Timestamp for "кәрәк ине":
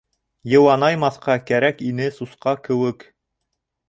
1.49-2.07